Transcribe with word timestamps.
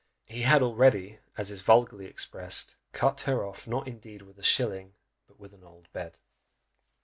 He 0.25 0.41
had 0.41 0.63
already, 0.63 1.19
as 1.37 1.51
it 1.51 1.53
is 1.53 1.61
vulgarly 1.61 2.07
expressed, 2.07 2.75
"cut 2.91 3.21
her 3.29 3.45
off, 3.45 3.67
not 3.67 3.87
indeed 3.87 4.23
with 4.23 4.39
a 4.39 4.43
shilling, 4.43 4.95
but 5.27 5.39
with 5.39 5.53
an 5.53 5.63
old 5.63 5.93
bed!" 5.93 6.17